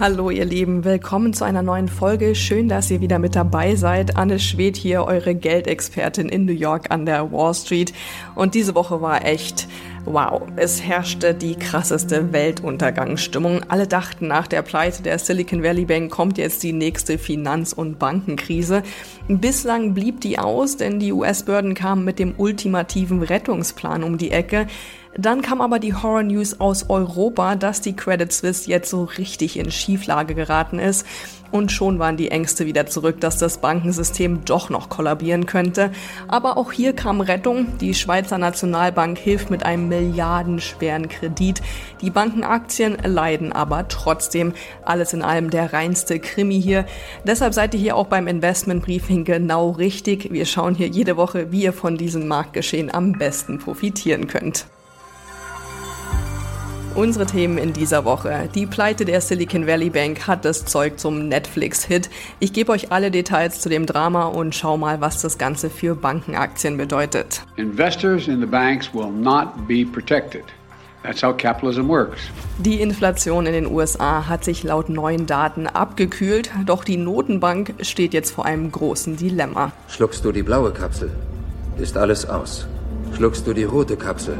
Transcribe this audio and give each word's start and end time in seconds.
Hallo 0.00 0.30
ihr 0.30 0.44
Lieben, 0.44 0.84
willkommen 0.84 1.32
zu 1.32 1.44
einer 1.44 1.62
neuen 1.62 1.88
Folge. 1.88 2.36
Schön, 2.36 2.68
dass 2.68 2.88
ihr 2.88 3.00
wieder 3.00 3.18
mit 3.18 3.34
dabei 3.34 3.74
seid. 3.74 4.16
Anne 4.16 4.38
Schwed 4.38 4.76
hier, 4.76 5.02
eure 5.02 5.34
Geldexpertin 5.34 6.28
in 6.28 6.44
New 6.44 6.52
York 6.52 6.92
an 6.92 7.04
der 7.04 7.32
Wall 7.32 7.52
Street. 7.52 7.92
Und 8.36 8.54
diese 8.54 8.76
Woche 8.76 9.02
war 9.02 9.24
echt 9.24 9.66
Wow, 10.04 10.42
es 10.56 10.82
herrschte 10.82 11.34
die 11.34 11.54
krasseste 11.54 12.32
Weltuntergangsstimmung. 12.32 13.62
Alle 13.68 13.86
dachten, 13.86 14.28
nach 14.28 14.46
der 14.46 14.62
Pleite 14.62 15.02
der 15.02 15.18
Silicon 15.18 15.62
Valley 15.62 15.84
Bank 15.84 16.10
kommt 16.10 16.38
jetzt 16.38 16.62
die 16.62 16.72
nächste 16.72 17.18
Finanz- 17.18 17.74
und 17.74 17.98
Bankenkrise. 17.98 18.84
Bislang 19.26 19.92
blieb 19.92 20.22
die 20.22 20.38
aus, 20.38 20.78
denn 20.78 20.98
die 20.98 21.12
US-Behörden 21.12 21.74
kamen 21.74 22.04
mit 22.04 22.18
dem 22.18 22.34
ultimativen 22.38 23.22
Rettungsplan 23.22 24.02
um 24.02 24.16
die 24.16 24.30
Ecke. 24.30 24.68
Dann 25.20 25.42
kam 25.42 25.60
aber 25.60 25.80
die 25.80 25.94
Horror 25.94 26.22
News 26.22 26.60
aus 26.60 26.88
Europa, 26.88 27.56
dass 27.56 27.80
die 27.80 27.96
Credit 27.96 28.32
Suisse 28.32 28.70
jetzt 28.70 28.88
so 28.88 29.02
richtig 29.02 29.58
in 29.58 29.72
Schieflage 29.72 30.36
geraten 30.36 30.78
ist. 30.78 31.04
Und 31.50 31.72
schon 31.72 31.98
waren 31.98 32.16
die 32.16 32.30
Ängste 32.30 32.66
wieder 32.66 32.86
zurück, 32.86 33.20
dass 33.20 33.36
das 33.36 33.58
Bankensystem 33.58 34.44
doch 34.44 34.70
noch 34.70 34.88
kollabieren 34.88 35.46
könnte. 35.46 35.90
Aber 36.28 36.56
auch 36.56 36.70
hier 36.70 36.92
kam 36.92 37.20
Rettung. 37.20 37.78
Die 37.80 37.94
Schweizer 37.94 38.38
Nationalbank 38.38 39.18
hilft 39.18 39.50
mit 39.50 39.64
einem 39.64 39.88
milliardenschweren 39.88 41.08
Kredit. 41.08 41.62
Die 42.00 42.10
Bankenaktien 42.10 42.96
leiden 43.02 43.52
aber 43.52 43.88
trotzdem. 43.88 44.52
Alles 44.84 45.14
in 45.14 45.22
allem 45.22 45.50
der 45.50 45.72
reinste 45.72 46.20
Krimi 46.20 46.62
hier. 46.62 46.86
Deshalb 47.24 47.54
seid 47.54 47.74
ihr 47.74 47.80
hier 47.80 47.96
auch 47.96 48.06
beim 48.06 48.28
Investment 48.28 48.84
Briefing 48.84 49.24
genau 49.24 49.70
richtig. 49.70 50.32
Wir 50.32 50.46
schauen 50.46 50.76
hier 50.76 50.86
jede 50.86 51.16
Woche, 51.16 51.50
wie 51.50 51.64
ihr 51.64 51.72
von 51.72 51.96
diesem 51.96 52.28
Marktgeschehen 52.28 52.94
am 52.94 53.14
besten 53.14 53.58
profitieren 53.58 54.28
könnt. 54.28 54.66
Unsere 56.94 57.26
Themen 57.26 57.58
in 57.58 57.72
dieser 57.72 58.04
Woche. 58.04 58.48
Die 58.54 58.66
Pleite 58.66 59.04
der 59.04 59.20
Silicon 59.20 59.66
Valley 59.66 59.90
Bank 59.90 60.26
hat 60.26 60.44
das 60.44 60.64
Zeug 60.64 60.98
zum 60.98 61.28
Netflix-Hit. 61.28 62.10
Ich 62.40 62.52
gebe 62.52 62.72
euch 62.72 62.90
alle 62.90 63.10
Details 63.10 63.60
zu 63.60 63.68
dem 63.68 63.86
Drama 63.86 64.24
und 64.24 64.54
schau 64.54 64.76
mal, 64.76 65.00
was 65.00 65.22
das 65.22 65.38
Ganze 65.38 65.70
für 65.70 65.94
Bankenaktien 65.94 66.76
bedeutet. 66.76 67.42
Investors 67.56 68.26
in 68.26 68.40
the 68.40 68.46
banks 68.46 68.92
will 68.92 69.10
not 69.10 69.48
be 69.68 69.84
protected. 69.84 70.44
That's 71.04 71.22
how 71.22 71.36
capitalism 71.36 71.88
works. 71.88 72.18
Die 72.58 72.80
Inflation 72.80 73.46
in 73.46 73.52
den 73.52 73.66
USA 73.66 74.26
hat 74.28 74.44
sich 74.44 74.64
laut 74.64 74.88
neuen 74.88 75.26
Daten 75.26 75.68
abgekühlt, 75.68 76.50
doch 76.66 76.82
die 76.82 76.96
Notenbank 76.96 77.74
steht 77.82 78.12
jetzt 78.12 78.32
vor 78.32 78.44
einem 78.44 78.72
großen 78.72 79.16
Dilemma. 79.16 79.70
Schluckst 79.88 80.24
du 80.24 80.32
die 80.32 80.42
blaue 80.42 80.72
Kapsel, 80.72 81.12
ist 81.78 81.96
alles 81.96 82.28
aus. 82.28 82.66
Schluckst 83.14 83.46
du 83.46 83.54
die 83.54 83.64
rote 83.64 83.96
Kapsel, 83.96 84.38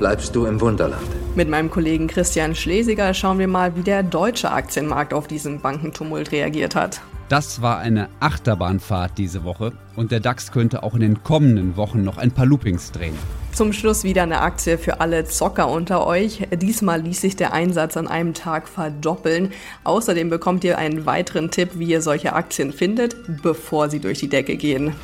bleibst 0.00 0.34
du 0.34 0.46
im 0.46 0.60
Wunderland. 0.60 1.06
Mit 1.36 1.48
meinem 1.48 1.70
Kollegen 1.70 2.08
Christian 2.08 2.56
Schlesiger 2.56 3.14
schauen 3.14 3.38
wir 3.38 3.46
mal, 3.46 3.76
wie 3.76 3.82
der 3.82 4.02
deutsche 4.02 4.50
Aktienmarkt 4.50 5.14
auf 5.14 5.28
diesen 5.28 5.60
Bankentumult 5.60 6.32
reagiert 6.32 6.74
hat. 6.74 7.00
Das 7.28 7.62
war 7.62 7.78
eine 7.78 8.08
Achterbahnfahrt 8.18 9.16
diese 9.16 9.44
Woche 9.44 9.72
und 9.94 10.10
der 10.10 10.18
DAX 10.18 10.50
könnte 10.50 10.82
auch 10.82 10.94
in 10.94 11.00
den 11.00 11.22
kommenden 11.22 11.76
Wochen 11.76 12.02
noch 12.02 12.18
ein 12.18 12.32
paar 12.32 12.46
Loopings 12.46 12.90
drehen. 12.90 13.14
Zum 13.52 13.72
Schluss 13.72 14.02
wieder 14.02 14.22
eine 14.22 14.40
Aktie 14.40 14.78
für 14.78 15.00
alle 15.00 15.26
Zocker 15.26 15.68
unter 15.68 16.06
euch. 16.06 16.48
Diesmal 16.50 17.02
ließ 17.02 17.20
sich 17.20 17.36
der 17.36 17.52
Einsatz 17.52 17.96
an 17.96 18.08
einem 18.08 18.34
Tag 18.34 18.68
verdoppeln. 18.68 19.52
Außerdem 19.84 20.30
bekommt 20.30 20.64
ihr 20.64 20.78
einen 20.78 21.04
weiteren 21.04 21.50
Tipp, 21.50 21.70
wie 21.74 21.90
ihr 21.90 22.00
solche 22.00 22.32
Aktien 22.32 22.72
findet, 22.72 23.16
bevor 23.42 23.90
sie 23.90 24.00
durch 24.00 24.18
die 24.18 24.28
Decke 24.28 24.56
gehen. 24.56 24.94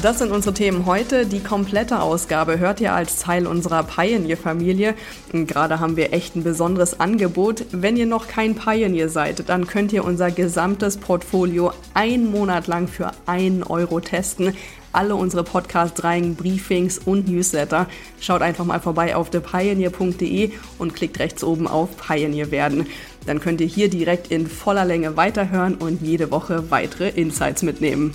Das 0.00 0.18
sind 0.18 0.32
unsere 0.32 0.54
Themen 0.54 0.86
heute. 0.86 1.26
Die 1.26 1.40
komplette 1.40 2.00
Ausgabe 2.00 2.58
hört 2.58 2.80
ihr 2.80 2.94
als 2.94 3.18
Teil 3.18 3.46
unserer 3.46 3.82
Pioneer-Familie. 3.82 4.94
Gerade 5.32 5.80
haben 5.80 5.96
wir 5.96 6.12
echt 6.12 6.34
ein 6.34 6.42
besonderes 6.42 6.98
Angebot. 6.98 7.66
Wenn 7.72 7.96
ihr 7.96 8.06
noch 8.06 8.26
kein 8.26 8.54
Pioneer 8.54 9.08
seid, 9.08 9.48
dann 9.48 9.66
könnt 9.66 9.92
ihr 9.92 10.04
unser 10.04 10.30
gesamtes 10.30 10.96
Portfolio 10.96 11.72
einen 11.94 12.30
Monat 12.30 12.66
lang 12.66 12.88
für 12.88 13.10
einen 13.26 13.62
Euro 13.62 14.00
testen 14.00 14.54
alle 14.92 15.16
unsere 15.16 15.42
Podcast-Reihen, 15.42 16.36
Briefings 16.36 16.98
und 16.98 17.28
Newsletter. 17.28 17.88
Schaut 18.20 18.42
einfach 18.42 18.64
mal 18.64 18.80
vorbei 18.80 19.16
auf 19.16 19.30
thepioneer.de 19.30 20.52
und 20.78 20.94
klickt 20.94 21.18
rechts 21.18 21.42
oben 21.42 21.66
auf 21.66 21.96
Pioneer 21.96 22.50
werden. 22.50 22.86
Dann 23.26 23.40
könnt 23.40 23.60
ihr 23.60 23.66
hier 23.66 23.88
direkt 23.88 24.30
in 24.30 24.46
voller 24.46 24.84
Länge 24.84 25.16
weiterhören 25.16 25.76
und 25.76 26.02
jede 26.02 26.30
Woche 26.30 26.70
weitere 26.70 27.08
Insights 27.08 27.62
mitnehmen. 27.62 28.14